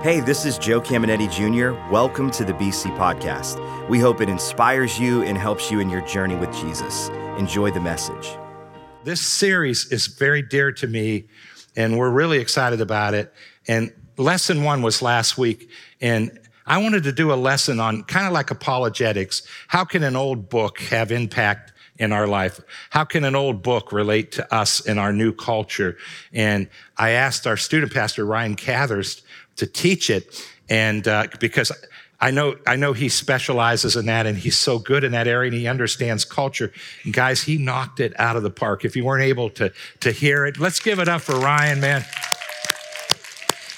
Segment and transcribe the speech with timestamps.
[0.00, 1.76] Hey, this is Joe Caminiti Jr.
[1.92, 3.58] Welcome to the BC Podcast.
[3.88, 7.08] We hope it inspires you and helps you in your journey with Jesus.
[7.36, 8.28] Enjoy the message.
[9.02, 11.24] This series is very dear to me,
[11.74, 13.34] and we're really excited about it.
[13.66, 15.68] And lesson one was last week,
[16.00, 16.30] and
[16.64, 19.42] I wanted to do a lesson on kind of like apologetics.
[19.66, 22.60] How can an old book have impact in our life?
[22.90, 25.96] How can an old book relate to us in our new culture?
[26.32, 29.22] And I asked our student pastor, Ryan Cathers,
[29.58, 30.46] to teach it.
[30.68, 31.70] And uh, because
[32.20, 35.50] I know, I know he specializes in that and he's so good in that area
[35.50, 36.72] and he understands culture.
[37.04, 38.84] And guys, he knocked it out of the park.
[38.84, 42.04] If you weren't able to, to hear it, let's give it up for Ryan, man.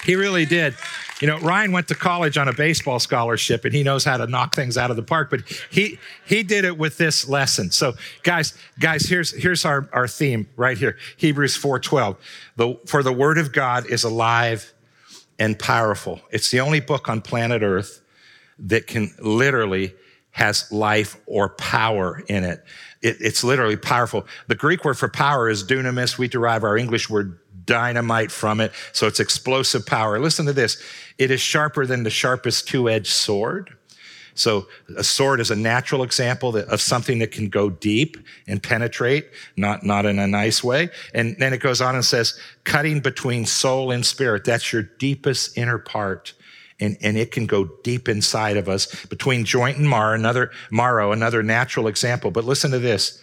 [0.03, 0.75] He really did.
[1.21, 4.25] You know, Ryan went to college on a baseball scholarship and he knows how to
[4.25, 7.69] knock things out of the park, but he he did it with this lesson.
[7.69, 10.97] So guys, guys, here's here's our, our theme right here.
[11.17, 12.17] Hebrews 4:12.
[12.55, 14.73] The for the word of God is alive
[15.41, 16.21] and powerful.
[16.29, 17.99] It's the only book on planet Earth
[18.59, 19.95] that can literally
[20.29, 22.63] has life or power in it.
[23.01, 23.17] it.
[23.19, 24.27] It's literally powerful.
[24.49, 26.19] The Greek word for power is dunamis.
[26.19, 28.71] We derive our English word dynamite from it.
[28.93, 30.19] So it's explosive power.
[30.19, 30.79] Listen to this.
[31.17, 33.75] It is sharper than the sharpest two-edged sword.
[34.33, 39.27] So a sword is a natural example of something that can go deep and penetrate,
[39.57, 40.89] not, not in a nice way.
[41.13, 44.45] And then it goes on and says, cutting between soul and spirit.
[44.45, 46.33] That's your deepest inner part.
[46.79, 51.11] And, and it can go deep inside of us between joint and marrow, another marrow,
[51.11, 52.31] another natural example.
[52.31, 53.21] But listen to this.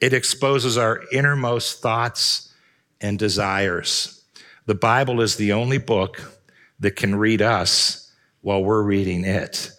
[0.00, 2.52] It exposes our innermost thoughts
[3.00, 4.22] and desires.
[4.66, 6.22] The Bible is the only book
[6.80, 9.70] that can read us while we're reading it.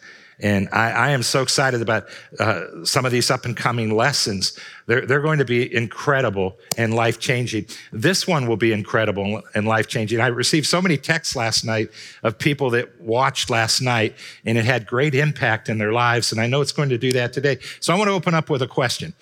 [0.42, 2.08] And I, I am so excited about
[2.40, 4.58] uh, some of these up and coming lessons.
[4.88, 7.68] They're, they're going to be incredible and life changing.
[7.92, 10.20] This one will be incredible and life changing.
[10.20, 11.90] I received so many texts last night
[12.24, 16.32] of people that watched last night and it had great impact in their lives.
[16.32, 17.60] And I know it's going to do that today.
[17.80, 19.14] So I want to open up with a question.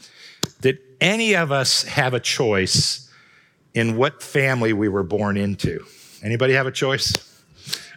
[0.62, 3.10] Did any of us have a choice
[3.74, 5.86] in what family we were born into.
[6.24, 7.14] Anybody have a choice?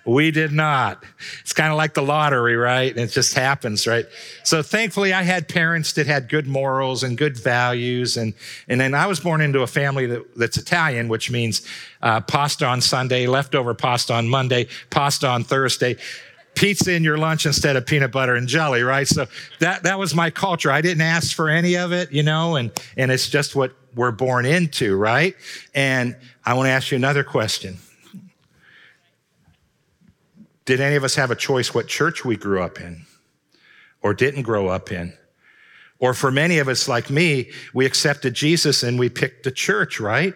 [0.05, 1.05] We did not.
[1.43, 2.97] It's kind of like the lottery, right?
[2.97, 4.05] It just happens, right?
[4.43, 8.17] So thankfully, I had parents that had good morals and good values.
[8.17, 8.35] And,
[8.67, 11.63] and then I was born into a family that, that's Italian, which means
[12.03, 15.97] uh, pasta on Sunday, leftover pasta on Monday, pasta on Thursday
[16.55, 19.09] pizza in your lunch instead of peanut butter and jelly, right?
[19.09, 19.27] So
[19.61, 20.71] that, that was my culture.
[20.71, 24.13] I didn't ask for any of it, you know, and, and it's just what we're
[24.13, 25.35] born into, right?
[25.75, 26.15] And
[26.45, 27.79] I want to ask you another question.
[30.65, 33.05] Did any of us have a choice what church we grew up in
[34.01, 35.15] or didn't grow up in?
[35.99, 40.01] Or for many of us, like me, we accepted Jesus and we picked a church,
[40.01, 40.35] right?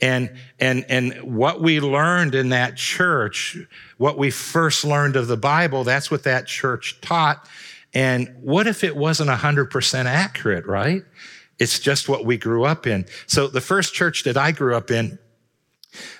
[0.00, 0.30] And,
[0.60, 3.58] and, and what we learned in that church,
[3.96, 7.48] what we first learned of the Bible, that's what that church taught.
[7.92, 11.02] And what if it wasn't 100% accurate, right?
[11.58, 13.04] It's just what we grew up in.
[13.26, 15.18] So the first church that I grew up in,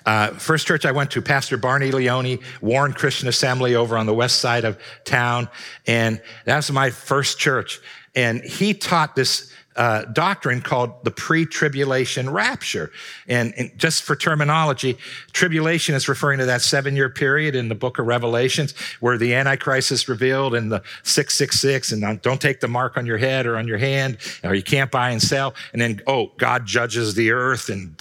[0.05, 4.13] uh, first church I went to, Pastor Barney Leone, Warren Christian Assembly over on the
[4.13, 5.49] west side of town.
[5.87, 7.79] And that was my first church.
[8.15, 12.91] And he taught this uh, doctrine called the pre-tribulation rapture.
[13.29, 14.97] And, and, just for terminology,
[15.31, 19.91] tribulation is referring to that seven-year period in the book of Revelations where the Antichrist
[19.91, 23.67] is revealed in the 666 and don't take the mark on your head or on
[23.69, 25.55] your hand or you can't buy and sell.
[25.71, 27.97] And then, oh, God judges the earth and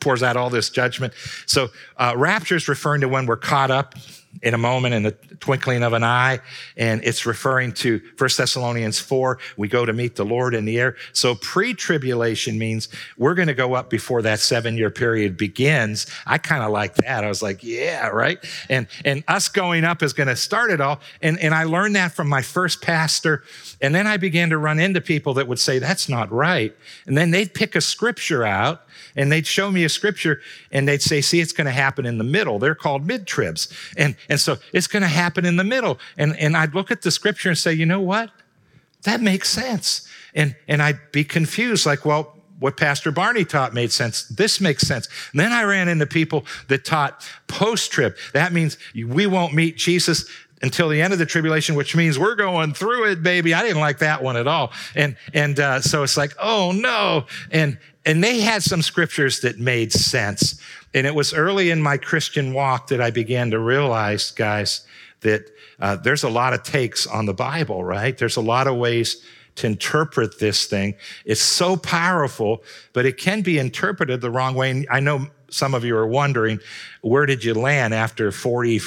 [0.00, 1.12] pours out all this judgment.
[1.44, 3.94] So uh, rapture is referring to when we're caught up
[4.42, 5.10] in a moment in the
[5.40, 6.38] twinkling of an eye
[6.76, 10.78] and it's referring to 1 thessalonians 4 we go to meet the lord in the
[10.78, 10.96] air.
[11.12, 12.88] So pre-tribulation means
[13.18, 16.06] we're going to go up before that seven year period begins.
[16.26, 17.24] I kind of like that.
[17.24, 18.38] I was like yeah right?
[18.68, 21.00] And and us going up is going to start it all.
[21.20, 23.42] And and i learned that from my first pastor
[23.80, 26.76] and then i began to run into people that would say that's not right
[27.06, 28.82] and then they'd pick a scripture out
[29.16, 32.18] and they'd show me a scripture and they'd say, see, it's going to happen in
[32.18, 32.58] the middle.
[32.58, 33.72] They're called mid tribs.
[33.96, 35.98] And, and so it's going to happen in the middle.
[36.16, 38.30] And, and I'd look at the scripture and say, you know what?
[39.02, 40.06] That makes sense.
[40.34, 44.24] And, and I'd be confused, like, well, what Pastor Barney taught made sense.
[44.28, 45.08] This makes sense.
[45.32, 48.14] And then I ran into people that taught post trib.
[48.34, 50.28] That means we won't meet Jesus
[50.62, 53.54] until the end of the tribulation, which means we're going through it, baby.
[53.54, 54.72] I didn't like that one at all.
[54.94, 57.26] And, and, uh, so it's like, oh no.
[57.50, 60.60] And, and they had some scriptures that made sense.
[60.94, 64.86] And it was early in my Christian walk that I began to realize, guys,
[65.20, 68.16] that uh, there's a lot of takes on the Bible, right?
[68.16, 69.22] There's a lot of ways
[69.56, 70.94] to interpret this thing.
[71.24, 72.62] It's so powerful,
[72.92, 74.70] but it can be interpreted the wrong way.
[74.70, 76.60] And I know some of you are wondering,
[77.02, 78.80] where did you land after 40,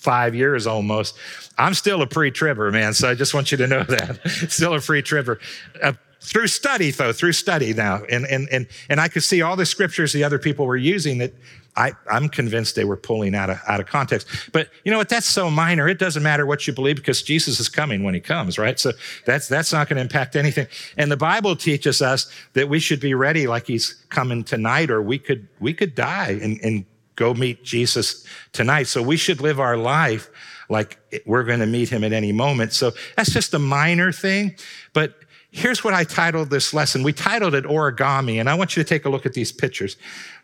[0.00, 1.16] five years almost.
[1.58, 2.94] I'm still a pre-tribber, man.
[2.94, 4.18] So I just want you to know that.
[4.48, 5.38] still a pre-tribber.
[5.82, 5.92] Uh,
[6.22, 8.02] through study, though, through study now.
[8.10, 11.18] And, and, and, and I could see all the scriptures the other people were using
[11.18, 11.32] that
[11.76, 14.26] I, I'm convinced they were pulling out of, out of context.
[14.52, 15.08] But you know what?
[15.08, 15.88] That's so minor.
[15.88, 18.78] It doesn't matter what you believe because Jesus is coming when he comes, right?
[18.78, 18.92] So
[19.24, 20.66] that's, that's not going to impact anything.
[20.96, 25.00] And the Bible teaches us that we should be ready like he's coming tonight or
[25.00, 26.84] we could, we could die and, and
[27.20, 28.84] go meet Jesus tonight.
[28.84, 30.30] So we should live our life
[30.70, 32.72] like we're going to meet him at any moment.
[32.72, 34.56] So that's just a minor thing.
[34.94, 35.14] But
[35.50, 37.02] here's what I titled this lesson.
[37.02, 39.98] We titled it origami, and I want you to take a look at these pictures.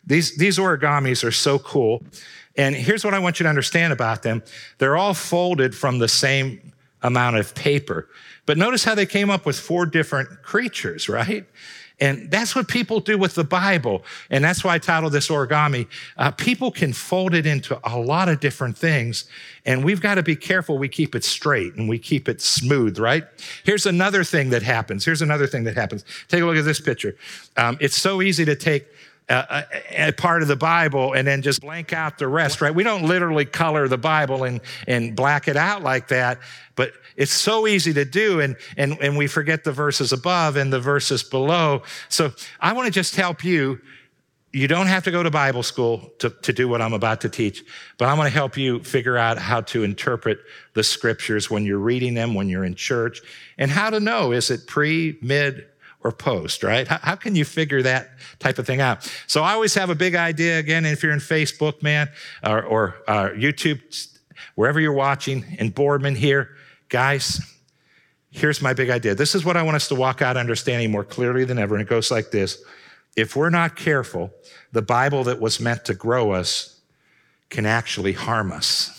[0.07, 2.05] These, these origamis are so cool.
[2.57, 4.43] And here's what I want you to understand about them.
[4.77, 8.09] They're all folded from the same amount of paper.
[8.45, 11.47] But notice how they came up with four different creatures, right?
[11.99, 14.05] And that's what people do with the Bible.
[14.29, 15.87] And that's why I titled this origami.
[16.19, 19.25] Uh, people can fold it into a lot of different things.
[19.65, 22.99] And we've got to be careful we keep it straight and we keep it smooth,
[22.99, 23.25] right?
[23.65, 25.07] Here's another thing that happens.
[25.07, 26.05] Here's another thing that happens.
[26.29, 27.17] Take a look at this picture.
[27.57, 28.87] Um, it's so easy to take
[29.29, 29.65] a,
[30.09, 32.75] a, part of the Bible and then just blank out the rest, right?
[32.75, 36.39] We don't literally color the Bible and, and black it out like that,
[36.77, 40.73] but it's so easy to do and, and, and we forget the verses above and
[40.73, 41.83] the verses below.
[42.09, 43.81] So I want to just help you.
[44.53, 47.29] You don't have to go to Bible school to, to do what I'm about to
[47.29, 47.65] teach,
[47.99, 50.39] but I'm going to help you figure out how to interpret
[50.75, 53.21] the scriptures when you're reading them, when you're in church,
[53.59, 55.67] and how to know is it pre, mid,
[56.03, 56.87] or post, right?
[56.87, 59.11] How, how, can you figure that type of thing out?
[59.27, 60.59] So I always have a big idea.
[60.59, 62.09] Again, if you're in Facebook, man,
[62.45, 63.81] or, or uh, YouTube,
[64.55, 66.51] wherever you're watching, in Boardman here,
[66.89, 67.41] guys,
[68.31, 69.15] here's my big idea.
[69.15, 71.75] This is what I want us to walk out understanding more clearly than ever.
[71.75, 72.63] And it goes like this
[73.17, 74.31] If we're not careful,
[74.73, 76.81] the Bible that was meant to grow us
[77.49, 78.93] can actually harm us.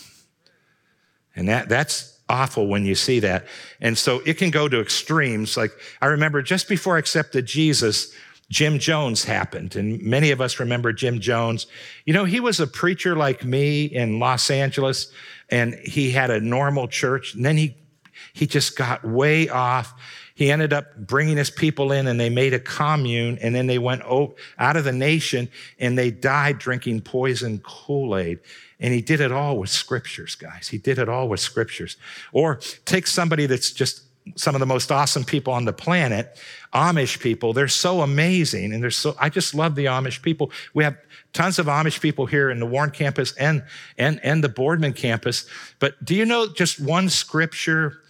[1.36, 3.46] And that, that's awful when you see that.
[3.80, 5.56] And so it can go to extremes.
[5.56, 8.12] Like I remember just before I accepted Jesus,
[8.50, 9.76] Jim Jones happened.
[9.76, 11.66] And many of us remember Jim Jones.
[12.06, 15.12] You know, he was a preacher like me in Los Angeles
[15.50, 17.34] and he had a normal church.
[17.34, 17.76] And then he,
[18.32, 19.92] he just got way off.
[20.34, 23.78] He ended up bringing his people in and they made a commune and then they
[23.78, 24.02] went
[24.58, 28.38] out of the nation and they died drinking poison Kool-Aid.
[28.80, 30.68] And he did it all with scriptures, guys.
[30.68, 31.96] He did it all with scriptures.
[32.32, 34.02] Or take somebody that's just
[34.36, 36.38] some of the most awesome people on the planet,
[36.74, 37.52] Amish people.
[37.52, 38.72] They're so amazing.
[38.72, 40.52] And they're so, I just love the Amish people.
[40.74, 40.96] We have
[41.32, 43.64] tons of Amish people here in the Warren campus and,
[43.96, 45.46] and, and the Boardman campus.
[45.78, 48.02] But do you know just one scripture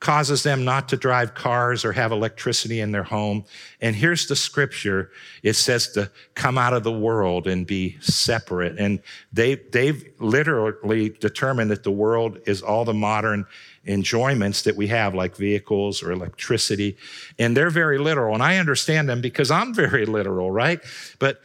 [0.00, 3.44] causes them not to drive cars or have electricity in their home.
[3.80, 5.10] And here's the scripture.
[5.42, 8.78] It says to come out of the world and be separate.
[8.78, 9.00] And
[9.32, 13.46] they, they've literally determined that the world is all the modern
[13.86, 16.96] enjoyments that we have, like vehicles or electricity.
[17.38, 18.34] And they're very literal.
[18.34, 20.80] And I understand them because I'm very literal, right?
[21.18, 21.40] But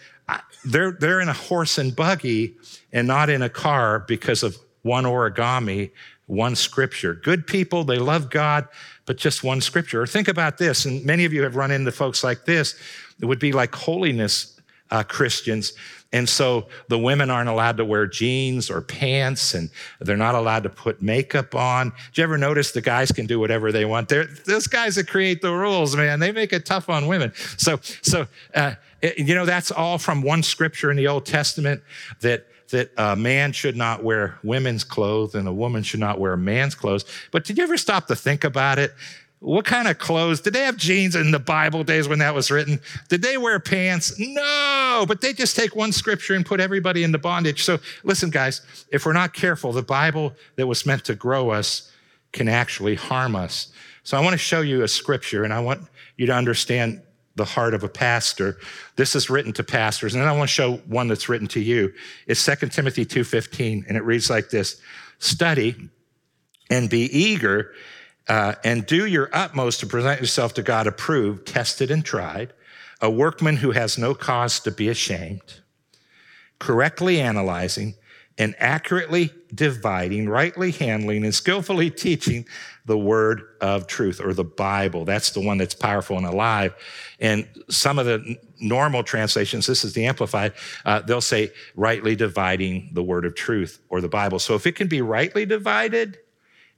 [0.66, 2.58] they're, they're in a horse and buggy
[2.92, 5.92] and not in a car because of one origami
[6.32, 7.14] one scripture.
[7.14, 8.66] Good people, they love God,
[9.06, 10.02] but just one scripture.
[10.02, 12.80] Or think about this, and many of you have run into folks like this.
[13.20, 14.58] It would be like holiness
[14.90, 15.74] uh, Christians.
[16.14, 19.70] And so the women aren't allowed to wear jeans or pants, and
[20.00, 21.92] they're not allowed to put makeup on.
[22.08, 24.08] Did you ever notice the guys can do whatever they want?
[24.08, 27.34] They're, those guys that create the rules, man, they make it tough on women.
[27.58, 31.82] So, so uh, it, you know, that's all from one scripture in the Old Testament
[32.22, 36.34] that that a man should not wear women's clothes and a woman should not wear
[36.34, 37.06] a man's clothes.
[37.32, 38.94] But did you ever stop to think about it?
[39.40, 40.42] What kind of clothes?
[40.42, 42.80] Did they have jeans in the Bible days when that was written?
[43.10, 44.14] Did they wear pants?
[44.20, 47.64] No, but they just take one scripture and put everybody into bondage.
[47.64, 48.62] So listen, guys,
[48.92, 51.92] if we're not careful, the Bible that was meant to grow us
[52.34, 53.72] can actually harm us.
[54.04, 55.88] So I want to show you a scripture and I want
[56.18, 57.02] you to understand
[57.36, 58.58] the heart of a pastor.
[58.96, 61.94] This is written to pastors, and I want to show one that's written to you.
[62.28, 64.82] It's 2 Timothy 2.15, and it reads like this,
[65.20, 65.76] Study
[66.70, 67.74] and be eager
[68.28, 72.54] uh, and do your utmost to present yourself to God approved, tested and tried,
[73.02, 75.62] a workman who has no cause to be ashamed,
[76.60, 77.96] correctly analyzing
[78.38, 82.46] and accurately dividing, rightly handling, and skillfully teaching
[82.86, 85.06] the word of truth or the Bible.
[85.06, 86.74] That's the one that's powerful and alive.
[87.20, 90.54] And some of the normal translations, this is the Amplified,
[90.86, 94.40] uh, they'll say rightly dividing the word of truth or the Bible.
[94.40, 96.18] So if it can be rightly divided,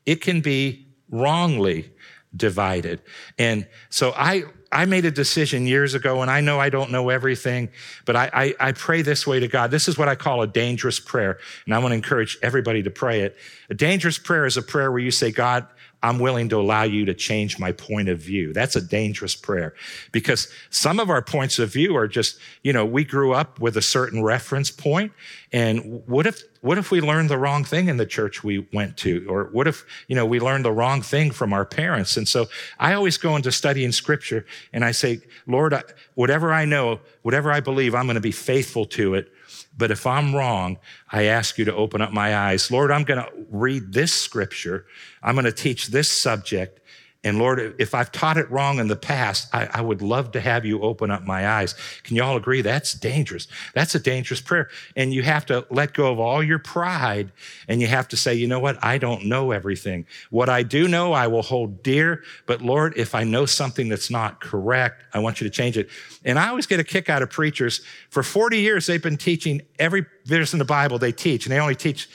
[0.05, 1.91] it can be wrongly
[2.35, 3.01] divided.
[3.37, 7.09] And so I, I made a decision years ago, and I know I don't know
[7.09, 7.69] everything,
[8.05, 9.71] but I, I, I, pray this way to God.
[9.71, 12.89] This is what I call a dangerous prayer, and I want to encourage everybody to
[12.89, 13.37] pray it.
[13.69, 15.67] A dangerous prayer is a prayer where you say, God,
[16.03, 18.51] I'm willing to allow you to change my point of view.
[18.51, 19.73] That's a dangerous prayer
[20.11, 23.77] because some of our points of view are just, you know, we grew up with
[23.77, 25.13] a certain reference point,
[25.53, 28.95] and what if what if we learned the wrong thing in the church we went
[28.95, 29.25] to?
[29.27, 32.15] Or what if, you know, we learned the wrong thing from our parents?
[32.15, 32.45] And so
[32.79, 35.75] I always go into studying scripture and I say, Lord,
[36.15, 39.29] whatever I know, whatever I believe, I'm going to be faithful to it.
[39.75, 40.77] But if I'm wrong,
[41.11, 42.69] I ask you to open up my eyes.
[42.69, 44.85] Lord, I'm going to read this scripture.
[45.21, 46.79] I'm going to teach this subject.
[47.25, 50.41] And Lord, if I've taught it wrong in the past, I, I, would love to
[50.41, 51.73] have you open up my eyes.
[52.03, 52.61] Can you all agree?
[52.61, 53.47] That's dangerous.
[53.73, 54.69] That's a dangerous prayer.
[54.97, 57.31] And you have to let go of all your pride
[57.69, 58.77] and you have to say, you know what?
[58.83, 60.05] I don't know everything.
[60.31, 62.23] What I do know, I will hold dear.
[62.45, 65.89] But Lord, if I know something that's not correct, I want you to change it.
[66.25, 67.85] And I always get a kick out of preachers.
[68.09, 71.59] For 40 years, they've been teaching every verse in the Bible they teach, and they
[71.59, 72.09] only teach,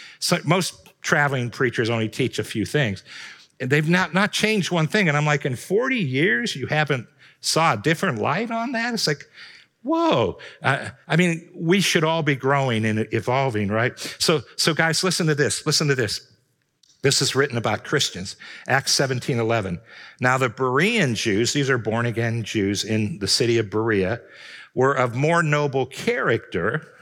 [0.45, 3.05] most traveling preachers only teach a few things
[3.59, 5.09] they've not, not changed one thing.
[5.09, 7.07] And I'm like, in 40 years, you haven't
[7.41, 8.95] saw a different light on that?
[8.95, 9.29] It's like,
[9.83, 10.39] whoa.
[10.63, 13.99] Uh, I mean, we should all be growing and evolving, right?
[14.19, 15.67] So, so guys, listen to this.
[15.67, 16.33] Listen to this.
[17.03, 18.37] This is written about Christians.
[18.67, 19.81] Acts 17, 11.
[20.21, 24.21] Now the Berean Jews, these are born again Jews in the city of Berea,
[24.75, 26.95] were of more noble character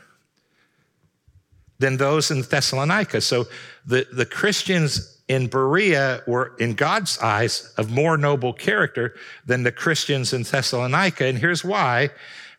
[1.78, 3.20] than those in Thessalonica.
[3.20, 3.46] So
[3.86, 9.14] the, the Christians in Berea were, in God's eyes, of more noble character
[9.44, 11.26] than the Christians in Thessalonica.
[11.26, 12.10] And here's why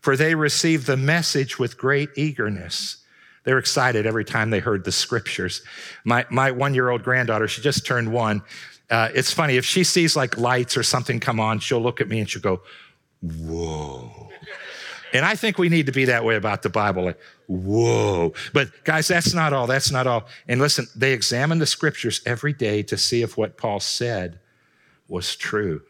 [0.02, 2.98] for they received the message with great eagerness.
[3.44, 5.62] They were excited every time they heard the scriptures.
[6.04, 8.42] My, my one year old granddaughter, she just turned one.
[8.90, 12.08] Uh, it's funny, if she sees like lights or something come on, she'll look at
[12.08, 12.62] me and she'll go,
[13.22, 14.30] Whoa.
[15.18, 17.04] And I think we need to be that way about the Bible.
[17.04, 18.34] Like, whoa.
[18.54, 19.68] But guys, that's not all.
[19.68, 20.28] That's not all.
[20.48, 24.40] And listen, they examine the scriptures every day to see if what Paul said
[25.08, 25.82] was true.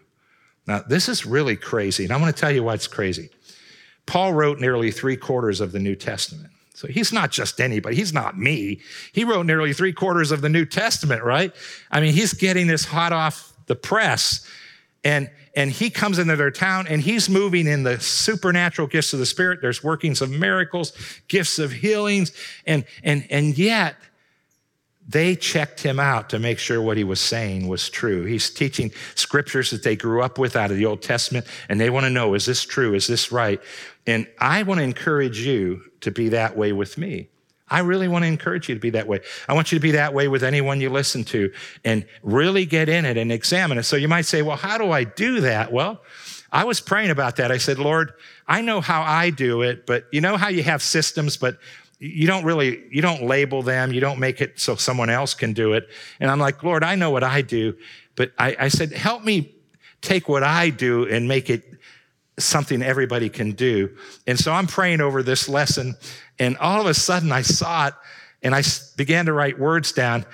[0.66, 2.04] Now, this is really crazy.
[2.04, 3.30] And I want to tell you why it's crazy.
[4.06, 6.52] Paul wrote nearly three quarters of the New Testament.
[6.74, 7.96] So he's not just anybody.
[7.96, 8.82] He's not me.
[9.12, 11.54] He wrote nearly three quarters of the New Testament, right?
[11.92, 14.48] I mean, he's getting this hot off the press.
[15.04, 19.20] And, and he comes into their town and he's moving in the supernatural gifts of
[19.20, 19.60] the Spirit.
[19.62, 20.94] There's workings of miracles,
[21.28, 22.32] gifts of healings.
[22.66, 23.96] And, and, and yet,
[25.08, 28.26] they checked him out to make sure what he was saying was true.
[28.26, 31.90] He's teaching scriptures that they grew up with out of the Old Testament, and they
[31.90, 32.94] want to know is this true?
[32.94, 33.62] Is this right?
[34.06, 37.30] And I want to encourage you to be that way with me.
[37.70, 39.20] I really want to encourage you to be that way.
[39.48, 41.52] I want you to be that way with anyone you listen to
[41.84, 43.84] and really get in it and examine it.
[43.84, 45.72] So you might say, well, how do I do that?
[45.72, 46.02] Well,
[46.52, 47.52] I was praying about that.
[47.52, 48.14] I said, Lord,
[48.48, 51.58] I know how I do it, but you know how you have systems, but
[52.00, 53.92] you don't really, you don't label them.
[53.92, 55.90] You don't make it so someone else can do it.
[56.20, 57.76] And I'm like, Lord, I know what I do,
[58.16, 59.56] but I, I said, help me
[60.02, 61.64] take what I do and make it
[62.40, 63.96] something everybody can do.
[64.28, 65.96] And so I'm praying over this lesson,
[66.40, 67.94] and all of a sudden I saw it,
[68.44, 68.64] and I
[68.96, 70.26] began to write words down,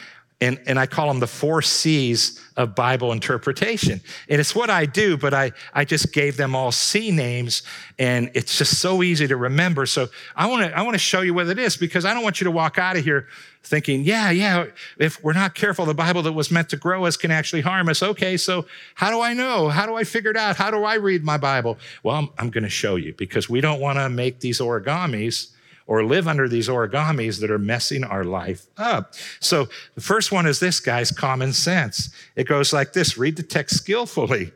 [0.43, 4.01] and, and I call them the four C's of Bible interpretation.
[4.27, 7.63] And it's what I do, but I, I just gave them all C names,
[7.97, 9.85] and it's just so easy to remember.
[9.85, 12.23] So I want to I want to show you what it is because I don't
[12.23, 13.27] want you to walk out of here
[13.63, 14.65] thinking, yeah, yeah,
[14.97, 17.87] if we're not careful, the Bible that was meant to grow us can actually harm
[17.87, 18.03] us.
[18.03, 19.69] Okay, so how do I know?
[19.69, 20.57] How do I figure it out?
[20.57, 21.77] How do I read my Bible?
[22.03, 25.52] Well, I'm, I'm going to show you because we don't want to make these origamis
[25.87, 29.13] or live under these origamis that are messing our life up.
[29.39, 32.09] So the first one is this, guys common sense.
[32.35, 34.51] It goes like this read the text skillfully.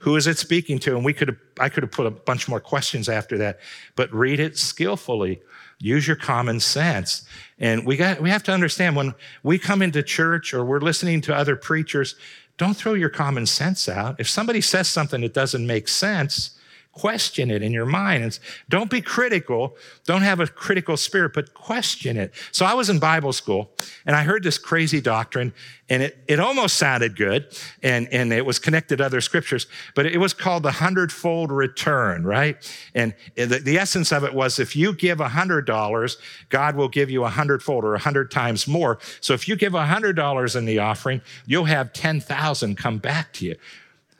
[0.00, 0.94] Who is it speaking to?
[0.94, 3.58] And we could have, I could have put a bunch more questions after that,
[3.94, 5.40] but read it skillfully.
[5.78, 7.26] Use your common sense.
[7.58, 11.20] And we got we have to understand when we come into church or we're listening
[11.22, 12.14] to other preachers,
[12.58, 14.16] don't throw your common sense out.
[14.18, 16.58] If somebody says something that doesn't make sense,
[16.96, 18.22] question it in your mind.
[18.22, 18.38] And
[18.70, 19.76] don't be critical.
[20.06, 22.32] Don't have a critical spirit, but question it.
[22.52, 23.70] So I was in Bible school
[24.06, 25.52] and I heard this crazy doctrine
[25.90, 30.06] and it, it almost sounded good and, and it was connected to other scriptures, but
[30.06, 32.56] it was called the hundredfold return, right?
[32.94, 36.16] And the, the essence of it was if you give a hundred dollars,
[36.48, 38.98] God will give you a hundredfold or a hundred times more.
[39.20, 43.34] So if you give a hundred dollars in the offering, you'll have 10,000 come back
[43.34, 43.56] to you.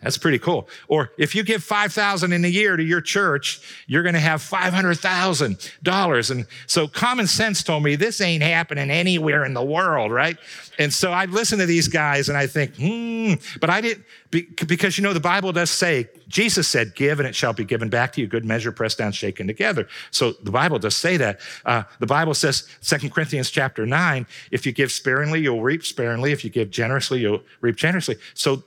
[0.03, 0.69] That's pretty cool.
[0.89, 4.43] Or if you give 5,000 in a year to your church, you're going to have
[4.43, 6.31] $500,000.
[6.31, 10.37] And so common sense told me this ain't happening anywhere in the world, right?
[10.79, 14.99] And so I listen to these guys and I think, hmm, but I didn't, because
[14.99, 18.13] you know, the Bible does say, Jesus said, give and it shall be given back
[18.13, 19.89] to you, good measure, pressed down, shaken together.
[20.11, 21.41] So the Bible does say that.
[21.65, 26.33] Uh, the Bible says, Second Corinthians chapter 9, if you give sparingly, you'll reap sparingly.
[26.33, 28.17] If you give generously, you'll reap generously.
[28.35, 28.63] So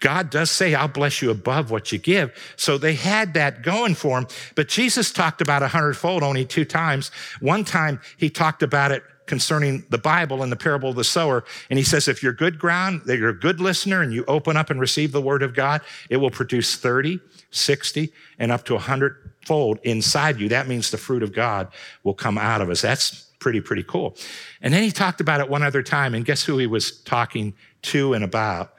[0.00, 2.32] God does say, I'll bless you above what you give.
[2.56, 4.28] So they had that going for them.
[4.54, 7.10] But Jesus talked about a hundredfold only two times.
[7.40, 11.44] One time he talked about it concerning the Bible and the parable of the sower.
[11.70, 14.56] And he says, if you're good ground, that you're a good listener and you open
[14.56, 18.74] up and receive the word of God, it will produce 30, 60, and up to
[18.74, 20.48] 100 fold inside you.
[20.48, 21.68] That means the fruit of God
[22.02, 22.80] will come out of us.
[22.80, 24.16] That's pretty, pretty cool.
[24.60, 26.14] And then he talked about it one other time.
[26.14, 28.74] And guess who he was talking to and about?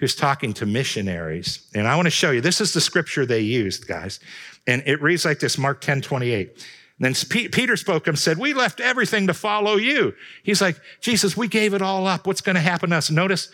[0.00, 1.68] Was talking to missionaries.
[1.74, 4.20] And I want to show you, this is the scripture they used, guys.
[4.66, 6.66] And it reads like this Mark 10 28.
[6.98, 10.14] then Peter spoke and said, We left everything to follow you.
[10.42, 12.26] He's like, Jesus, we gave it all up.
[12.26, 13.10] What's going to happen to us?
[13.10, 13.50] Notice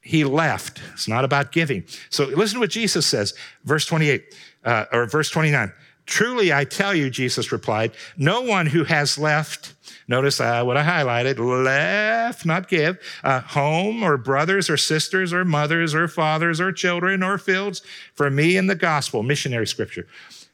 [0.00, 0.80] he left.
[0.92, 1.84] It's not about giving.
[2.10, 3.34] So listen to what Jesus says,
[3.64, 4.34] verse 28,
[4.64, 5.72] uh, or verse 29.
[6.06, 9.74] Truly, I tell you, Jesus replied, no one who has left
[10.08, 15.44] Notice uh, what I highlighted left, not give, uh, home or brothers or sisters or
[15.44, 17.82] mothers or fathers or children or fields
[18.14, 20.06] for me in the gospel, missionary scripture.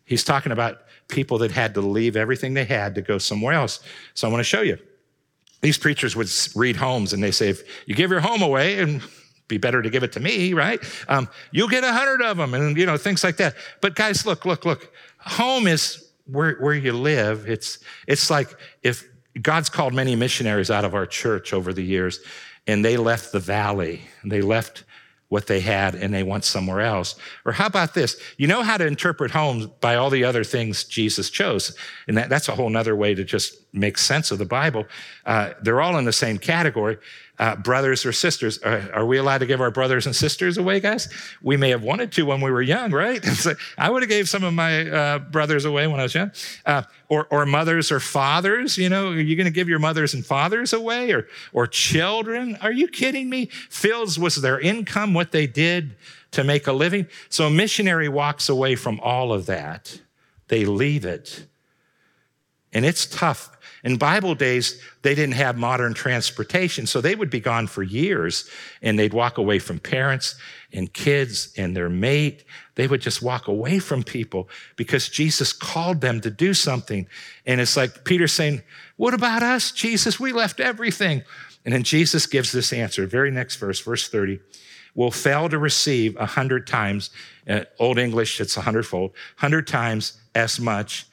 [0.04, 3.80] He's talking about people that had to leave everything they had to go somewhere else.
[4.14, 4.78] So I want to show you.
[5.61, 9.02] These preachers would read homes and they say, if you give your home away and
[9.49, 10.80] be better to give it to me, right?
[11.09, 13.54] Um, you'll get a hundred of them and, you know, things like that.
[13.82, 14.92] But guys, look, look, look.
[15.18, 17.49] Home is where, where you live.
[17.49, 19.06] It's, it's like if
[19.41, 22.21] God's called many missionaries out of our church over the years,
[22.67, 24.03] and they left the valley.
[24.25, 24.85] They left
[25.33, 27.17] what they had and they went somewhere else.
[27.47, 28.21] Or how about this?
[28.37, 31.75] You know how to interpret homes by all the other things Jesus chose.
[32.07, 34.85] And that, that's a whole other way to just make sense of the Bible.
[35.25, 36.99] Uh, they're all in the same category
[37.43, 38.59] uh, brothers or sisters.
[38.59, 41.09] Are, are, we allowed to give our brothers and sisters away, guys?
[41.43, 43.21] We may have wanted to when we were young, right?
[43.79, 46.31] I would have gave some of my uh, brothers away when I was young.
[46.65, 50.15] Uh, or, or mothers or fathers, you know, are you going to give your mothers
[50.15, 51.11] and fathers away?
[51.11, 52.57] Or, or children?
[52.61, 53.47] Are you kidding me?
[53.47, 55.97] Fields was their income, what they did
[56.31, 57.09] to make a living.
[57.28, 60.00] So a missionary walks away from all of that.
[60.47, 61.45] They leave it.
[62.73, 63.50] And it's tough
[63.84, 68.49] in Bible days, they didn't have modern transportation, so they would be gone for years
[68.80, 70.36] and they'd walk away from parents
[70.73, 72.45] and kids and their mate.
[72.76, 77.08] They would just walk away from people because Jesus called them to do something.
[77.45, 78.62] And it's like Peter saying,
[78.97, 80.21] What about us, Jesus?
[80.21, 81.25] We left everything.
[81.64, 84.40] And then Jesus gives this answer, very next verse, verse 30
[84.95, 87.08] will fail to receive a hundred times,
[87.49, 91.06] uh, Old English, it's a hundredfold, hundred times as much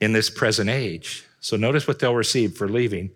[0.00, 1.24] in this present age.
[1.42, 3.10] So notice what they'll receive for leaving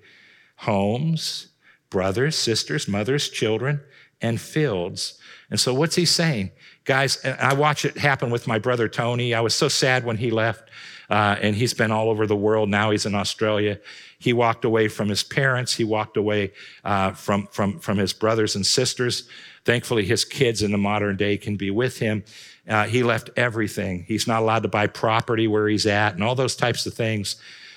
[0.56, 1.48] homes,
[1.90, 3.80] brothers, sisters, mothers, children,
[4.20, 5.18] and fields.
[5.50, 6.50] And so what's he saying?
[6.84, 9.32] Guys, I watch it happen with my brother Tony.
[9.32, 10.70] I was so sad when he left,
[11.08, 12.68] uh, and he's been all over the world.
[12.68, 13.78] Now he's in Australia.
[14.18, 15.74] He walked away from his parents.
[15.74, 16.52] He walked away
[16.84, 19.28] uh, from, from, from his brothers and sisters.
[19.64, 22.24] Thankfully, his kids in the modern day can be with him.
[22.68, 24.04] Uh, he left everything.
[24.08, 27.36] He's not allowed to buy property where he's at and all those types of things.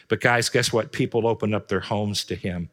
[0.10, 0.92] But guys, guess what?
[0.92, 2.70] People opened up their homes to him.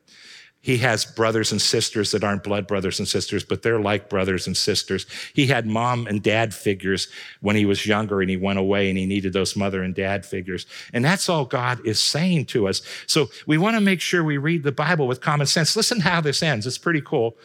[0.67, 4.49] He has brothers and sisters that aren't blood brothers and sisters, but they're like brothers
[4.49, 5.07] and sisters.
[5.33, 7.07] He had mom and dad figures
[7.41, 10.27] when he was younger and he went away and he needed those mother and dad
[10.27, 10.67] figures.
[10.93, 12.83] And that's all God is saying to us.
[13.07, 15.77] So we want to make sure we read the Bible with common sense.
[15.77, 16.67] Listen how this ends.
[16.67, 17.37] It's pretty cool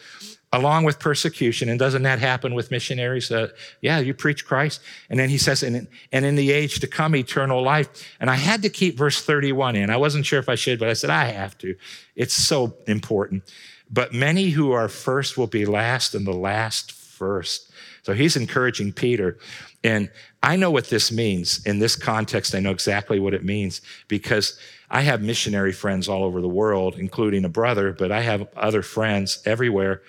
[0.52, 1.68] along with persecution.
[1.68, 3.30] And doesn't that happen with missionaries?
[3.30, 3.48] Uh,
[3.80, 4.82] yeah, you preach Christ.
[5.08, 7.88] And then he says, and, and in the age to come, eternal life.
[8.20, 9.88] And I had to keep verse 31 in.
[9.90, 11.74] I wasn't sure if I should, but I said, I have to.
[12.14, 13.44] It's so important.
[13.90, 17.70] But many who are first will be last, and the last first.
[18.02, 19.38] So he's encouraging Peter.
[19.84, 20.10] And
[20.42, 21.64] I know what this means.
[21.64, 24.58] In this context, I know exactly what it means because
[24.90, 28.82] I have missionary friends all over the world, including a brother, but I have other
[28.82, 30.02] friends everywhere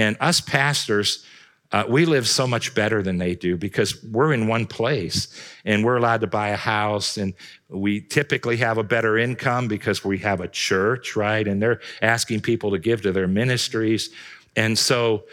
[0.00, 1.26] and us pastors,
[1.72, 5.28] uh, we live so much better than they do because we're in one place
[5.66, 7.34] and we're allowed to buy a house and
[7.68, 11.46] we typically have a better income because we have a church, right?
[11.46, 14.08] And they're asking people to give to their ministries.
[14.56, 15.24] And so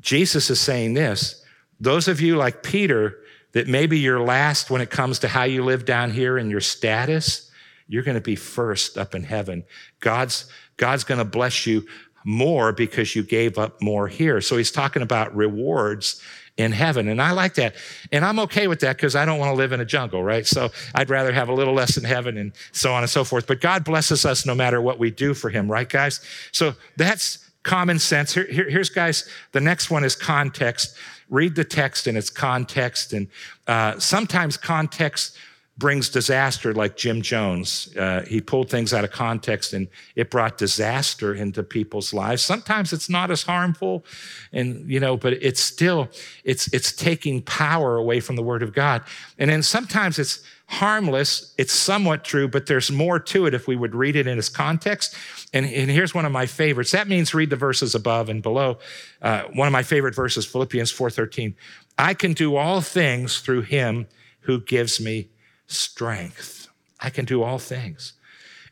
[0.00, 1.44] Jesus is saying this
[1.80, 3.20] those of you like Peter,
[3.52, 6.60] that maybe you're last when it comes to how you live down here and your
[6.60, 7.52] status,
[7.86, 9.64] you're going to be first up in heaven.
[10.00, 11.86] God's God's going to bless you
[12.28, 14.42] more because you gave up more here.
[14.42, 16.20] So he's talking about rewards
[16.58, 17.08] in heaven.
[17.08, 17.74] And I like that.
[18.12, 20.46] And I'm okay with that because I don't want to live in a jungle, right?
[20.46, 23.46] So I'd rather have a little less in heaven and so on and so forth.
[23.46, 26.20] But God blesses us no matter what we do for him, right, guys?
[26.52, 28.34] So that's common sense.
[28.34, 30.98] Here, here, here's, guys, the next one is context.
[31.30, 33.14] Read the text in its context.
[33.14, 33.28] And
[33.66, 35.34] uh, sometimes context
[35.78, 37.88] brings disaster like Jim Jones.
[37.96, 39.86] Uh, he pulled things out of context and
[40.16, 42.42] it brought disaster into people's lives.
[42.42, 44.04] Sometimes it's not as harmful
[44.52, 46.08] and, you know, but it's still,
[46.42, 49.04] it's, it's taking power away from the word of God.
[49.38, 51.54] And then sometimes it's harmless.
[51.56, 54.48] It's somewhat true, but there's more to it if we would read it in its
[54.48, 55.14] context.
[55.54, 56.90] And, and here's one of my favorites.
[56.90, 58.78] That means read the verses above and below.
[59.22, 61.54] Uh, one of my favorite verses, Philippians 4.13.
[61.96, 64.08] I can do all things through him
[64.40, 65.28] who gives me
[65.68, 66.68] strength.
[67.00, 68.14] I can do all things.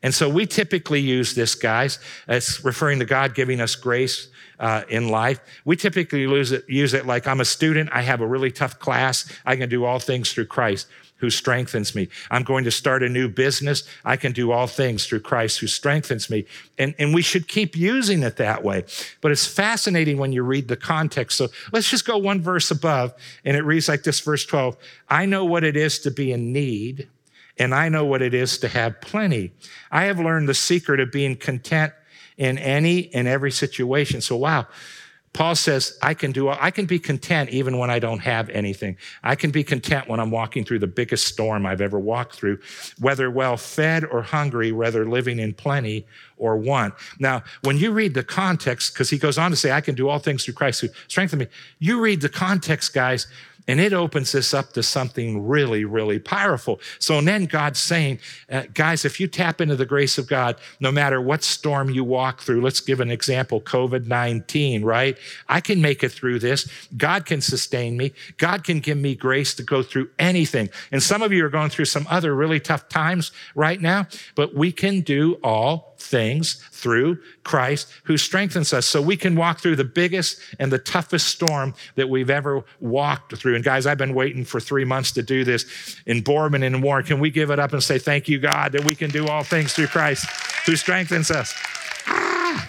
[0.03, 4.29] And so we typically use this, guys, as referring to God giving us grace
[4.59, 5.41] uh, in life.
[5.65, 8.79] We typically use it, use it like I'm a student, I have a really tough
[8.79, 12.09] class, I can do all things through Christ who strengthens me.
[12.31, 13.85] I'm going to start a new business.
[14.05, 16.45] I can do all things through Christ who strengthens me.
[16.79, 18.85] And, and we should keep using it that way.
[19.21, 21.39] But it's fascinating when you read the context.
[21.39, 24.77] So let's just go one verse above, and it reads like this verse 12
[25.09, 27.09] I know what it is to be in need,
[27.59, 29.53] and I know what it is to have plenty.
[29.91, 31.93] I have learned the secret of being content
[32.37, 34.21] in any and every situation.
[34.21, 34.67] So, wow.
[35.37, 38.97] Paul says, I can do, I can be content even when I don't have anything.
[39.23, 42.59] I can be content when I'm walking through the biggest storm I've ever walked through,
[42.99, 46.07] whether well fed or hungry, whether living in plenty
[46.39, 46.95] or want.
[47.19, 50.09] Now, when you read the context, because he goes on to say, I can do
[50.09, 51.49] all things through Christ who strengthens me.
[51.81, 53.27] You read the context, guys,
[53.69, 56.81] and it opens this up to something really, really powerful.
[56.99, 60.93] So then God's saying, uh, guys, if you tap into the grace of God, no
[60.93, 65.19] matter what storm you walk through, let's give an example COVID 19, right?
[65.49, 66.69] I can make it through this.
[66.97, 68.13] God can sustain me.
[68.39, 70.71] God can give me grace to go through anything.
[70.93, 74.55] And some of you are going through some other really tough times right now, but
[74.55, 79.77] we can do all things through Christ who strengthens us so we can walk through
[79.77, 83.55] the biggest and the toughest storm that we've ever walked through.
[83.55, 87.05] And guys, I've been waiting for three months to do this in Boardman and Warren.
[87.05, 89.43] Can we give it up and say, Thank you, God, that we can do all
[89.43, 90.27] things through Christ
[90.67, 91.55] who strengthens us?
[92.07, 92.69] Ah,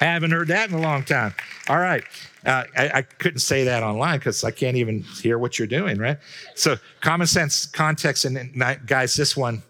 [0.00, 1.34] I haven't heard that in a long time.
[1.68, 2.04] All right.
[2.44, 5.96] Uh, I, I, couldn't say that online because I can't even hear what you're doing,
[5.98, 6.18] right?
[6.56, 9.62] So, common sense, context, and, and guys, this one,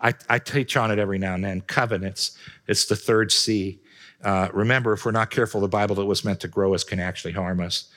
[0.00, 1.60] I, I teach on it every now and then.
[1.62, 2.36] Covenants.
[2.66, 3.80] It's the third C.
[4.22, 7.00] Uh, remember, if we're not careful, the Bible that was meant to grow us can
[7.00, 7.90] actually harm us.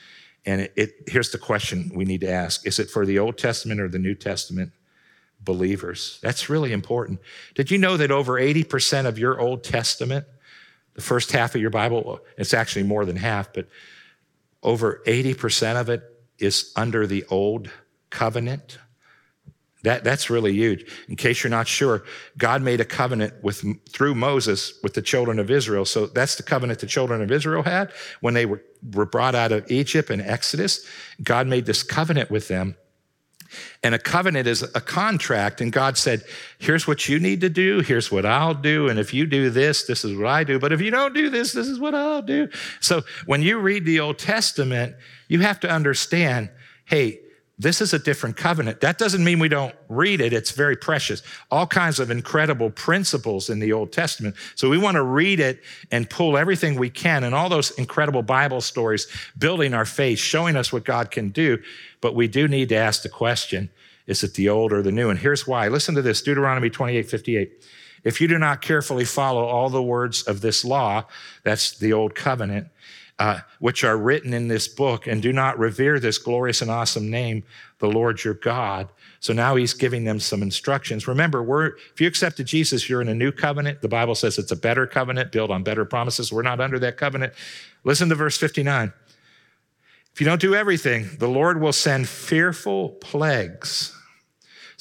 [0.44, 3.38] And it, it, here's the question we need to ask Is it for the Old
[3.38, 4.72] Testament or the New Testament
[5.40, 6.18] believers?
[6.22, 7.20] That's really important.
[7.54, 10.24] Did you know that over 80% of your Old Testament,
[10.94, 13.68] the first half of your Bible, it's actually more than half, but
[14.62, 16.02] over 80% of it
[16.38, 17.70] is under the Old
[18.10, 18.78] Covenant?
[19.82, 20.88] That, that's really huge.
[21.08, 22.04] In case you're not sure,
[22.38, 25.84] God made a covenant with, through Moses with the children of Israel.
[25.84, 28.62] So that's the covenant the children of Israel had when they were,
[28.94, 30.86] were brought out of Egypt in Exodus.
[31.22, 32.76] God made this covenant with them.
[33.82, 35.60] And a covenant is a contract.
[35.60, 36.22] And God said,
[36.58, 37.80] here's what you need to do.
[37.80, 38.88] Here's what I'll do.
[38.88, 40.58] And if you do this, this is what I do.
[40.58, 42.48] But if you don't do this, this is what I'll do.
[42.80, 44.94] So when you read the Old Testament,
[45.28, 46.50] you have to understand,
[46.86, 47.20] hey,
[47.62, 48.80] this is a different covenant.
[48.80, 50.32] That doesn't mean we don't read it.
[50.32, 51.22] It's very precious.
[51.50, 54.36] All kinds of incredible principles in the Old Testament.
[54.54, 58.22] So we want to read it and pull everything we can and all those incredible
[58.22, 59.06] Bible stories,
[59.38, 61.62] building our faith, showing us what God can do.
[62.00, 63.70] But we do need to ask the question,
[64.06, 65.10] is it the old or the new?
[65.10, 65.68] And here's why.
[65.68, 67.64] Listen to this, Deuteronomy 28, 58.
[68.04, 71.04] If you do not carefully follow all the words of this law,
[71.44, 72.68] that's the old covenant,
[73.22, 77.08] uh, which are written in this book, and do not revere this glorious and awesome
[77.08, 77.44] name,
[77.78, 78.88] the Lord your God.
[79.20, 81.06] So now he's giving them some instructions.
[81.06, 83.80] Remember, we're, if you accepted Jesus, you're in a new covenant.
[83.80, 86.32] The Bible says it's a better covenant built on better promises.
[86.32, 87.32] We're not under that covenant.
[87.84, 88.92] Listen to verse 59.
[90.12, 93.96] If you don't do everything, the Lord will send fearful plagues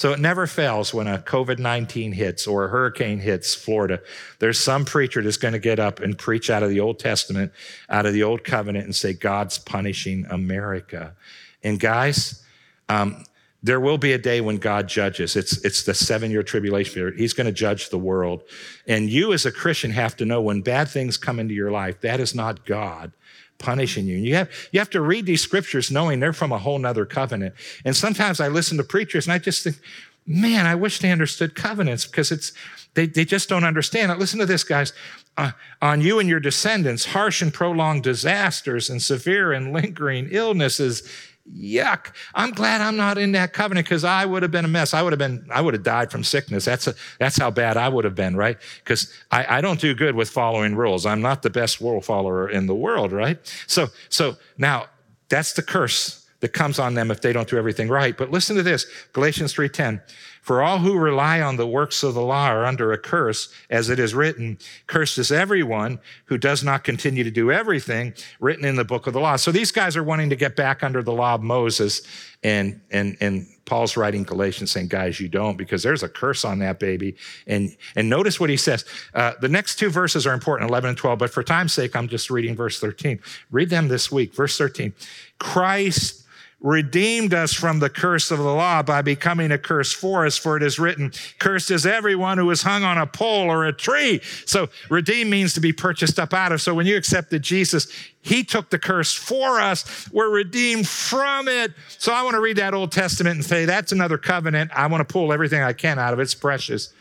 [0.02, 4.02] so it never fails when a COVID 19 hits or a hurricane hits Florida.
[4.40, 7.52] There's some preacher that's going to get up and preach out of the Old Testament,
[7.88, 11.14] out of the Old Covenant, and say, God's punishing America.
[11.62, 12.44] And guys,
[12.90, 13.26] um,
[13.64, 15.36] there will be a day when God judges.
[15.36, 17.20] It's, it's the seven year tribulation period.
[17.20, 18.44] He's going to judge the world.
[18.88, 22.02] And you, as a Christian, have to know when bad things come into your life,
[22.02, 23.12] that is not God
[23.60, 24.18] punishing you.
[24.18, 27.54] You have, you have to read these scriptures knowing they're from a whole nother covenant.
[27.86, 29.78] And sometimes I listen to preachers and I just think,
[30.26, 32.54] man, I wish they understood covenants because it's,
[32.96, 34.18] they, they just don't understand it.
[34.18, 34.94] Listen to this, guys.
[35.38, 41.10] Uh, on you and your descendants, harsh and prolonged disasters and severe and lingering illnesses.
[41.50, 42.14] Yuck.
[42.36, 44.94] I'm glad I'm not in that covenant because I would have been a mess.
[44.94, 46.66] I would have been, I would have died from sickness.
[46.66, 48.58] That's, a, that's how bad I would have been, right?
[48.84, 51.06] Because I, I don't do good with following rules.
[51.06, 53.40] I'm not the best rule follower in the world, right?
[53.68, 54.88] So, so now
[55.30, 58.18] that's the curse that comes on them if they don't do everything right.
[58.18, 60.02] But listen to this, Galatians 3:10.
[60.42, 63.90] For all who rely on the works of the law are under a curse, as
[63.90, 68.76] it is written, cursed is everyone who does not continue to do everything written in
[68.76, 69.36] the book of the law.
[69.36, 72.02] So these guys are wanting to get back under the law of Moses.
[72.44, 76.58] And, and, and Paul's writing Galatians saying, guys, you don't, because there's a curse on
[76.60, 77.16] that baby.
[77.46, 78.84] And, and notice what he says.
[79.14, 82.08] Uh, the next two verses are important, 11 and 12, but for time's sake, I'm
[82.08, 83.20] just reading verse 13.
[83.52, 84.34] Read them this week.
[84.34, 84.92] Verse 13.
[85.38, 86.21] Christ
[86.62, 90.56] redeemed us from the curse of the law by becoming a curse for us, for
[90.56, 94.22] it is written, Cursed is everyone who is hung on a pole or a tree.
[94.46, 96.62] So redeem means to be purchased up out of.
[96.62, 100.08] So when you accepted Jesus, he took the curse for us.
[100.12, 101.74] We're redeemed from it.
[101.88, 104.72] So I want to read that Old Testament and say, that's another covenant.
[104.76, 106.24] I want to pull everything I can out of it.
[106.24, 106.94] It's precious.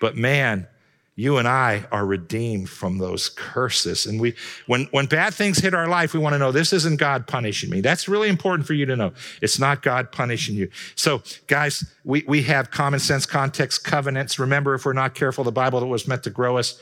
[0.00, 0.68] But man,
[1.14, 4.06] you and I are redeemed from those curses.
[4.06, 4.34] And we,
[4.66, 7.68] when, when bad things hit our life, we want to know this isn't God punishing
[7.68, 7.82] me.
[7.82, 9.12] That's really important for you to know.
[9.42, 10.70] It's not God punishing you.
[10.94, 14.38] So, guys, we, we have common sense context covenants.
[14.38, 16.80] Remember, if we're not careful, the Bible that was meant to grow us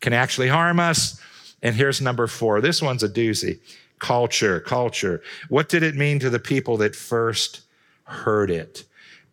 [0.00, 1.20] can actually harm us.
[1.60, 2.60] And here's number four.
[2.60, 3.58] This one's a doozy.
[3.98, 5.22] Culture, culture.
[5.48, 7.62] What did it mean to the people that first
[8.04, 8.84] heard it?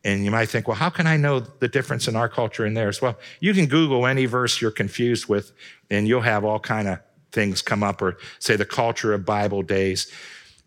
[0.03, 2.75] And you might think, well, how can I know the difference in our culture and
[2.75, 3.01] theirs?
[3.01, 5.51] Well, you can Google any verse you're confused with,
[5.89, 6.99] and you'll have all kind of
[7.31, 10.11] things come up, or say the culture of Bible days.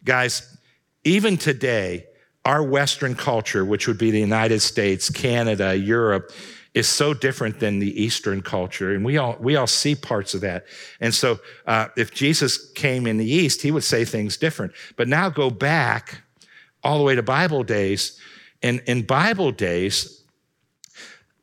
[0.04, 0.56] Guys,
[1.04, 2.06] even today,
[2.44, 6.30] our Western culture, which would be the United States, Canada, Europe,
[6.74, 10.40] is so different than the Eastern culture, and we all we all see parts of
[10.40, 10.64] that.
[11.00, 14.72] And so, uh, if Jesus came in the East, he would say things different.
[14.96, 16.22] But now go back
[16.82, 18.18] all the way to Bible days
[18.62, 20.22] in, in Bible days,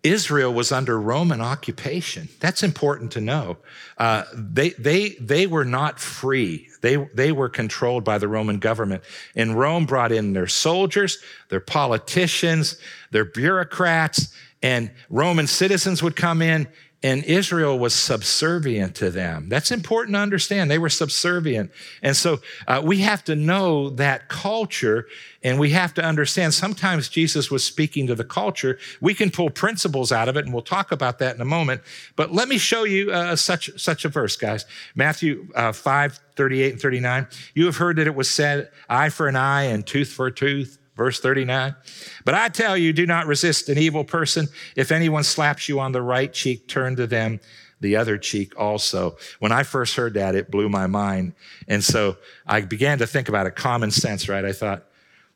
[0.01, 2.29] Israel was under Roman occupation.
[2.39, 3.57] That's important to know.
[3.97, 6.69] Uh, they, they, they were not free.
[6.81, 9.03] They, they were controlled by the Roman government.
[9.35, 12.77] And Rome brought in their soldiers, their politicians,
[13.11, 16.67] their bureaucrats, and Roman citizens would come in
[17.01, 19.47] and Israel was subservient to them.
[19.47, 20.69] That's important to understand.
[20.69, 21.71] They were subservient.
[22.01, 25.07] And so uh, we have to know that culture
[25.41, 28.77] and we have to understand sometimes Jesus was speaking to the culture.
[28.99, 31.81] We can pull principles out of it and we'll talk about that in a moment.
[32.17, 34.65] But let me show you uh, such, such a verse, guys.
[34.93, 37.27] Matthew uh, 5, 38 and 39.
[37.53, 40.31] You have heard that it was said, eye for an eye and tooth for a
[40.31, 40.77] tooth.
[40.99, 41.77] Verse 39.
[42.25, 44.49] But I tell you, do not resist an evil person.
[44.75, 47.39] If anyone slaps you on the right cheek, turn to them
[47.79, 49.15] the other cheek also.
[49.39, 51.35] When I first heard that, it blew my mind.
[51.69, 54.43] And so I began to think about it, common sense, right?
[54.43, 54.87] I thought,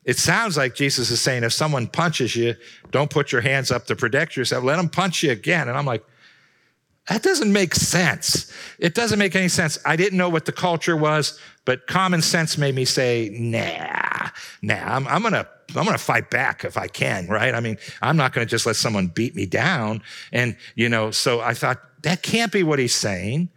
[0.04, 2.56] it sounds like Jesus is saying, if someone punches you,
[2.90, 4.64] don't put your hands up to protect yourself.
[4.64, 5.70] Let them punch you again.
[5.70, 6.04] And I'm like,
[7.08, 8.52] that doesn't make sense.
[8.78, 9.78] It doesn't make any sense.
[9.86, 14.28] I didn't know what the culture was, but common sense made me say, nah,
[14.62, 15.46] nah, I'm, I'm gonna,
[15.76, 17.54] I'm gonna fight back if I can, right?
[17.54, 20.02] I mean, I'm not gonna just let someone beat me down.
[20.32, 23.48] And, you know, so I thought, that can't be what he's saying.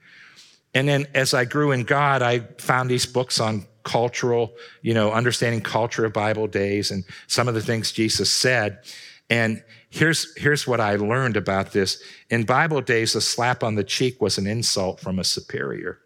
[0.74, 5.12] And then as I grew in God, I found these books on cultural, you know,
[5.12, 8.80] understanding culture of Bible days and some of the things Jesus said.
[9.30, 12.02] And here's, here's what I learned about this.
[12.30, 16.00] In Bible days, a slap on the cheek was an insult from a superior.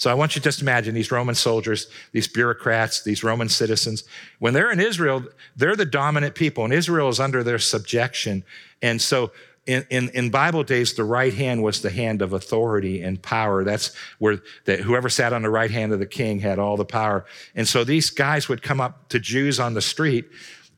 [0.00, 4.04] So I want you to just imagine these Roman soldiers, these bureaucrats, these Roman citizens.
[4.38, 8.42] When they're in Israel, they're the dominant people, and Israel is under their subjection.
[8.80, 9.30] And so
[9.66, 13.62] in, in, in, Bible days, the right hand was the hand of authority and power.
[13.62, 16.84] That's where that whoever sat on the right hand of the king had all the
[16.86, 17.26] power.
[17.54, 20.24] And so these guys would come up to Jews on the street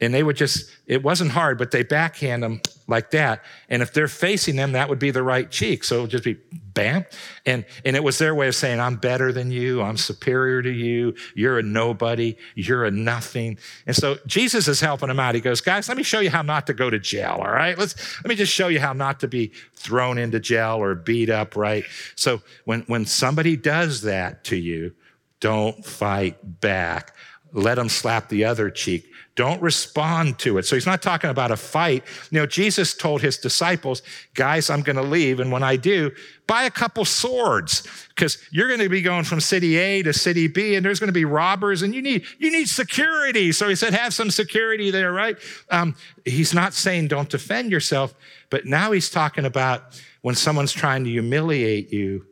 [0.03, 3.41] and they would just, it wasn't hard, but they backhand them like that.
[3.69, 5.85] And if they're facing them, that would be the right cheek.
[5.85, 6.39] So it would just be
[6.75, 7.07] bam.
[7.47, 9.81] And, and it was their way of saying, I'm better than you.
[9.81, 11.15] I'm superior to you.
[11.37, 12.37] You're a nobody.
[12.57, 13.59] You're a nothing.
[13.87, 15.37] And so Jesus is helping them out.
[15.37, 17.39] He goes, guys, let me show you how not to go to jail.
[17.39, 17.79] All right.
[17.79, 21.31] Let's, let me just show you how not to be thrown into jail or beat
[21.31, 21.55] up.
[21.55, 21.85] Right.
[22.17, 24.95] So when, when somebody does that to you,
[25.39, 27.15] don't fight back
[27.53, 29.09] let him slap the other cheek.
[29.35, 30.67] Don't respond to it.
[30.67, 32.05] So he's not talking about a fight.
[32.31, 34.03] You know, Jesus told his disciples,
[34.35, 35.41] guys, I'm going to leave.
[35.41, 36.11] And when I do,
[36.47, 40.49] buy a couple swords because you're going to be going from city A to city
[40.49, 43.53] B and there's going to be robbers and you need, you need security.
[43.53, 45.39] So he said, have some security there, right?
[45.71, 45.95] Um,
[46.27, 48.15] he's not saying don't defend yourself,
[48.51, 52.27] but now he's talking about when someone's trying to humiliate you,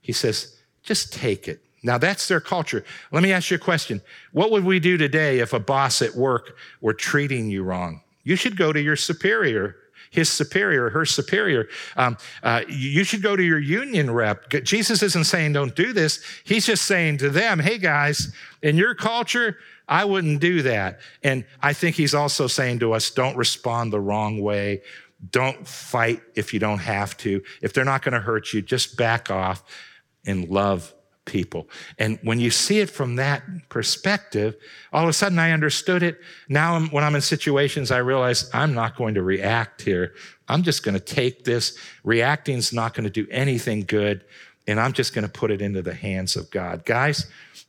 [0.00, 1.63] he says, just take it.
[1.84, 2.82] Now that's their culture.
[3.12, 4.00] Let me ask you a question.
[4.32, 8.00] What would we do today if a boss at work were treating you wrong?
[8.24, 9.76] You should go to your superior,
[10.10, 11.68] his superior, her superior.
[11.96, 14.48] Um, uh, you should go to your union rep.
[14.48, 16.24] Jesus isn't saying don't do this.
[16.44, 21.00] He's just saying to them, hey guys, in your culture, I wouldn't do that.
[21.22, 24.80] And I think he's also saying to us, don't respond the wrong way.
[25.30, 27.42] Don't fight if you don't have to.
[27.60, 29.62] If they're not going to hurt you, just back off
[30.26, 30.94] and love
[31.24, 31.68] people.
[31.98, 34.56] And when you see it from that perspective,
[34.92, 36.18] all of a sudden I understood it.
[36.48, 40.14] Now, when I'm in situations, I realize I'm not going to react here.
[40.48, 41.78] I'm just going to take this.
[42.02, 44.24] Reacting is not going to do anything good.
[44.66, 46.84] And I'm just going to put it into the hands of God.
[46.86, 47.26] Guys,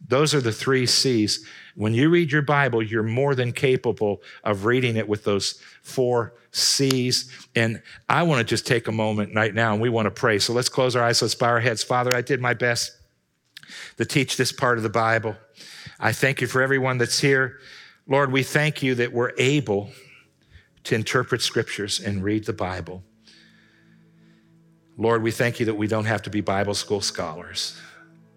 [0.07, 1.45] those are the three C's.
[1.75, 6.33] When you read your Bible, you're more than capable of reading it with those four
[6.51, 7.29] C's.
[7.53, 10.39] And I want to just take a moment right now and we want to pray.
[10.39, 11.21] So let's close our eyes.
[11.21, 11.83] Let's bow our heads.
[11.83, 12.94] Father, I did my best
[13.97, 15.35] to teach this part of the Bible.
[15.99, 17.59] I thank you for everyone that's here.
[18.07, 19.89] Lord, we thank you that we're able
[20.83, 23.03] to interpret scriptures and read the Bible.
[24.97, 27.77] Lord, we thank you that we don't have to be Bible school scholars.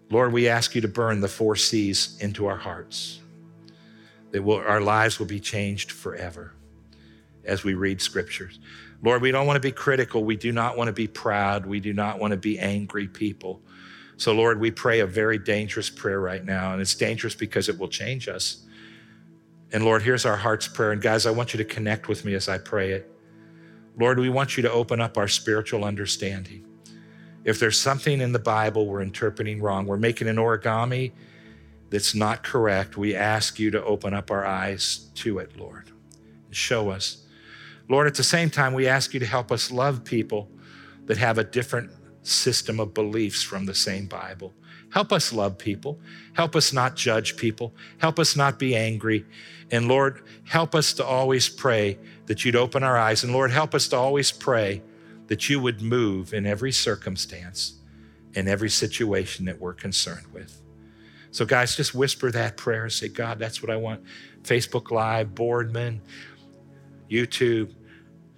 [0.09, 3.19] Lord, we ask you to burn the four C's into our hearts,
[4.31, 6.53] that we'll, our lives will be changed forever
[7.45, 8.59] as we read scriptures.
[9.01, 10.23] Lord, we don't want to be critical.
[10.23, 11.65] We do not want to be proud.
[11.65, 13.61] We do not want to be angry people.
[14.19, 17.79] So, Lord, we pray a very dangerous prayer right now, and it's dangerous because it
[17.79, 18.65] will change us.
[19.71, 20.91] And Lord, here's our heart's prayer.
[20.91, 23.09] And guys, I want you to connect with me as I pray it.
[23.97, 26.65] Lord, we want you to open up our spiritual understanding.
[27.45, 31.13] If there's something in the Bible we're interpreting wrong, we're making an origami
[31.89, 35.91] that's not correct, we ask you to open up our eyes to it, Lord.
[36.47, 37.23] And show us.
[37.87, 40.49] Lord, at the same time, we ask you to help us love people
[41.05, 41.89] that have a different
[42.23, 44.53] system of beliefs from the same Bible.
[44.91, 45.99] Help us love people.
[46.33, 47.73] Help us not judge people.
[47.99, 49.25] Help us not be angry.
[49.71, 53.23] And Lord, help us to always pray that you'd open our eyes.
[53.23, 54.81] And Lord, help us to always pray
[55.27, 57.75] that you would move in every circumstance,
[58.33, 60.59] in every situation that we're concerned with.
[61.31, 64.03] So, guys, just whisper that prayer say, God, that's what I want.
[64.41, 66.01] Facebook Live, Boardman,
[67.09, 67.73] YouTube.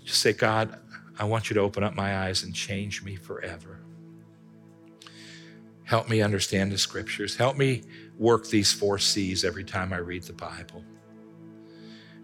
[0.04, 0.78] Just say, God,
[1.18, 3.80] I want you to open up my eyes and change me forever.
[5.84, 7.36] Help me understand the scriptures.
[7.36, 7.84] Help me
[8.18, 10.84] work these four C's every time I read the Bible.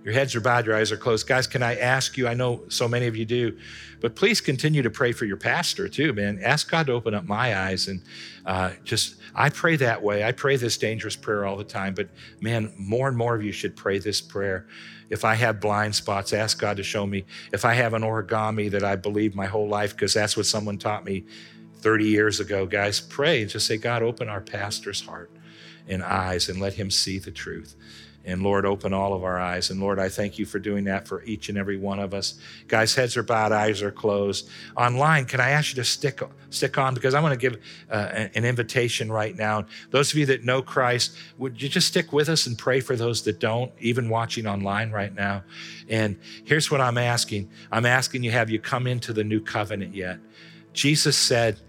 [0.08, 1.28] Your heads are bowed, your eyes are closed.
[1.28, 2.30] Guys, can I ask you?
[2.30, 3.58] I know so many of you do,
[4.00, 6.40] but please continue to pray for your pastor too, man.
[6.42, 8.02] Ask God to open up my eyes and
[8.46, 10.24] uh, just, I pray that way.
[10.24, 12.08] I pray this dangerous prayer all the time, but
[12.40, 14.66] man, more and more of you should pray this prayer.
[15.10, 17.26] If I have blind spots, ask God to show me.
[17.52, 20.78] If I have an origami that I believe my whole life, because that's what someone
[20.78, 21.26] taught me
[21.80, 23.42] 30 years ago, guys, pray.
[23.42, 25.32] and Just say, God, open our pastor's heart
[25.86, 27.76] and eyes and let him see the truth.
[28.28, 29.70] And Lord, open all of our eyes.
[29.70, 32.38] And Lord, I thank you for doing that for each and every one of us.
[32.68, 34.50] Guys, heads are bowed, eyes are closed.
[34.76, 36.94] Online, can I ask you to stick, stick on?
[36.94, 37.58] Because I want to give
[37.90, 39.66] uh, an invitation right now.
[39.92, 42.98] Those of you that know Christ, would you just stick with us and pray for
[42.98, 45.44] those that don't, even watching online right now?
[45.88, 49.96] And here's what I'm asking I'm asking you, have you come into the new covenant
[49.96, 50.20] yet?
[50.74, 51.62] Jesus said,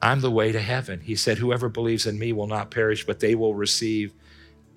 [0.00, 1.00] I'm the way to heaven.
[1.00, 4.12] He said, Whoever believes in me will not perish, but they will receive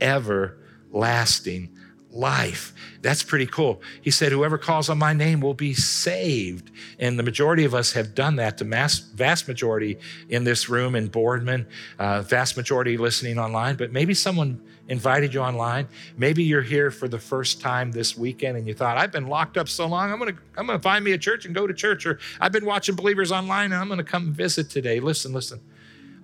[0.02, 0.58] ever
[0.92, 1.70] lasting
[2.12, 2.74] life.
[3.02, 3.82] That's pretty cool.
[4.02, 6.72] He said, Whoever calls on my name will be saved.
[7.00, 8.58] And the majority of us have done that.
[8.58, 9.98] The mass, vast majority
[10.30, 11.68] in this room in Boardman,
[12.00, 15.88] uh, vast majority listening online, but maybe someone invited you online.
[16.18, 19.58] Maybe you're here for the first time this weekend and you thought, I've been locked
[19.58, 22.06] up so long, I'm gonna, I'm gonna find me a church and go to church.
[22.06, 25.00] Or I've been watching believers online and I'm gonna come visit today.
[25.00, 25.60] Listen, listen.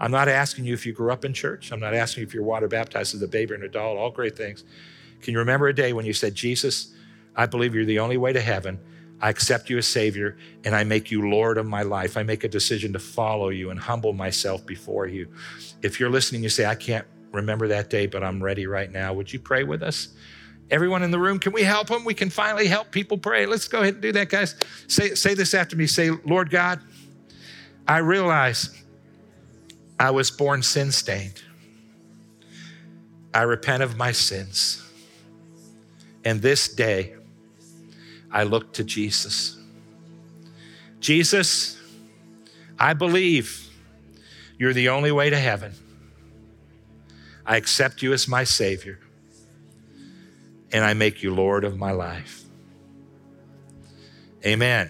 [0.03, 1.71] I'm not asking you if you grew up in church.
[1.71, 4.11] I'm not asking you if you're water baptized as a baby or an adult, all
[4.11, 4.65] great things.
[5.21, 6.93] Can you remember a day when you said, Jesus,
[7.37, 8.81] I believe you're the only way to heaven.
[9.21, 10.35] I accept you as Savior
[10.65, 12.17] and I make you Lord of my life.
[12.17, 15.29] I make a decision to follow you and humble myself before you.
[15.81, 19.13] If you're listening, you say, I can't remember that day, but I'm ready right now.
[19.13, 20.09] Would you pray with us?
[20.69, 22.03] Everyone in the room, can we help them?
[22.03, 23.45] We can finally help people pray.
[23.45, 24.57] Let's go ahead and do that, guys.
[24.87, 25.87] Say, say this after me.
[25.87, 26.81] Say, Lord God,
[27.87, 28.83] I realize
[29.99, 31.41] I was born sin stained.
[33.34, 34.84] I repent of my sins.
[36.23, 37.15] And this day,
[38.32, 39.58] I look to Jesus.
[41.00, 41.79] Jesus,
[42.79, 43.69] I believe
[44.58, 45.73] you're the only way to heaven.
[47.46, 49.00] I accept you as my Savior,
[50.71, 52.44] and I make you Lord of my life.
[54.46, 54.89] Amen.